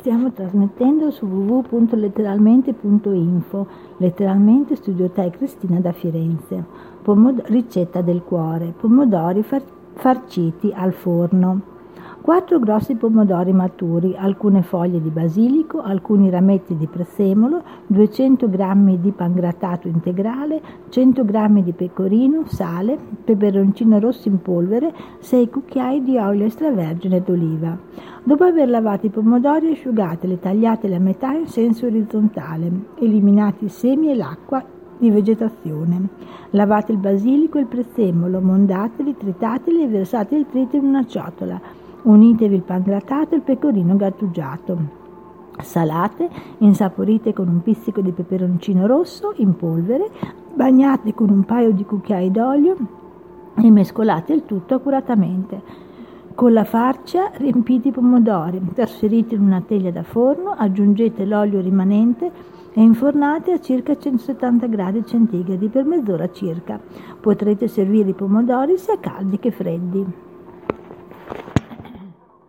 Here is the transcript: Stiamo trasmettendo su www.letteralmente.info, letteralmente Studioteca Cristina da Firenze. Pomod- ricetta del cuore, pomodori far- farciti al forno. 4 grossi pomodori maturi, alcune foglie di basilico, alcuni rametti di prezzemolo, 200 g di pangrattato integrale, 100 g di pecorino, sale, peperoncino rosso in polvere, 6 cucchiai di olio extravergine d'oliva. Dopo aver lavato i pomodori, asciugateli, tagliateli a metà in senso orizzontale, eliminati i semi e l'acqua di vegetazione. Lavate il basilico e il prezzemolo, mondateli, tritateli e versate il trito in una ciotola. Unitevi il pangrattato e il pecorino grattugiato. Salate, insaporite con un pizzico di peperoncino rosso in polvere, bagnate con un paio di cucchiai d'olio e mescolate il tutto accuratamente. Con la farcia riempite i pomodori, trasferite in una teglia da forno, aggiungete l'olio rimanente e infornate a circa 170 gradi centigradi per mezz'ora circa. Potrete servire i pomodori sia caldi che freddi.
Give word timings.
Stiamo 0.00 0.32
trasmettendo 0.32 1.10
su 1.10 1.26
www.letteralmente.info, 1.26 3.66
letteralmente 3.98 4.76
Studioteca 4.76 5.36
Cristina 5.36 5.78
da 5.78 5.92
Firenze. 5.92 6.64
Pomod- 7.02 7.42
ricetta 7.48 8.00
del 8.00 8.22
cuore, 8.22 8.72
pomodori 8.74 9.42
far- 9.42 9.62
farciti 9.92 10.72
al 10.74 10.94
forno. 10.94 11.60
4 12.22 12.58
grossi 12.58 12.94
pomodori 12.94 13.52
maturi, 13.52 14.16
alcune 14.16 14.62
foglie 14.62 15.02
di 15.02 15.10
basilico, 15.10 15.82
alcuni 15.82 16.30
rametti 16.30 16.78
di 16.78 16.86
prezzemolo, 16.86 17.62
200 17.86 18.48
g 18.48 18.96
di 18.96 19.10
pangrattato 19.10 19.86
integrale, 19.86 20.62
100 20.88 21.24
g 21.26 21.62
di 21.62 21.72
pecorino, 21.72 22.44
sale, 22.46 22.96
peperoncino 23.22 23.98
rosso 23.98 24.28
in 24.28 24.40
polvere, 24.40 24.94
6 25.18 25.50
cucchiai 25.50 26.02
di 26.02 26.16
olio 26.16 26.46
extravergine 26.46 27.22
d'oliva. 27.22 27.76
Dopo 28.22 28.44
aver 28.44 28.68
lavato 28.68 29.06
i 29.06 29.10
pomodori, 29.10 29.72
asciugateli, 29.72 30.38
tagliateli 30.38 30.94
a 30.94 31.00
metà 31.00 31.32
in 31.32 31.46
senso 31.46 31.86
orizzontale, 31.86 32.70
eliminati 32.96 33.64
i 33.64 33.68
semi 33.70 34.10
e 34.10 34.14
l'acqua 34.14 34.62
di 34.98 35.10
vegetazione. 35.10 36.08
Lavate 36.50 36.92
il 36.92 36.98
basilico 36.98 37.56
e 37.56 37.62
il 37.62 37.66
prezzemolo, 37.66 38.40
mondateli, 38.40 39.16
tritateli 39.16 39.82
e 39.82 39.88
versate 39.88 40.36
il 40.36 40.46
trito 40.46 40.76
in 40.76 40.84
una 40.84 41.06
ciotola. 41.06 41.58
Unitevi 42.02 42.56
il 42.56 42.62
pangrattato 42.62 43.32
e 43.32 43.38
il 43.38 43.42
pecorino 43.42 43.96
grattugiato. 43.96 44.78
Salate, 45.58 46.28
insaporite 46.58 47.32
con 47.32 47.48
un 47.48 47.62
pizzico 47.62 48.02
di 48.02 48.12
peperoncino 48.12 48.86
rosso 48.86 49.32
in 49.36 49.56
polvere, 49.56 50.10
bagnate 50.54 51.14
con 51.14 51.30
un 51.30 51.44
paio 51.44 51.72
di 51.72 51.84
cucchiai 51.84 52.30
d'olio 52.30 52.76
e 53.56 53.70
mescolate 53.70 54.34
il 54.34 54.44
tutto 54.44 54.74
accuratamente. 54.74 55.88
Con 56.34 56.52
la 56.54 56.64
farcia 56.64 57.30
riempite 57.34 57.88
i 57.88 57.92
pomodori, 57.92 58.60
trasferite 58.72 59.34
in 59.34 59.42
una 59.42 59.60
teglia 59.60 59.90
da 59.90 60.02
forno, 60.02 60.50
aggiungete 60.50 61.26
l'olio 61.26 61.60
rimanente 61.60 62.30
e 62.72 62.80
infornate 62.80 63.52
a 63.52 63.60
circa 63.60 63.98
170 63.98 64.66
gradi 64.68 65.04
centigradi 65.04 65.68
per 65.68 65.84
mezz'ora 65.84 66.30
circa. 66.30 66.80
Potrete 67.20 67.68
servire 67.68 68.10
i 68.10 68.14
pomodori 68.14 68.78
sia 68.78 68.98
caldi 68.98 69.38
che 69.38 69.50
freddi. 69.50 70.29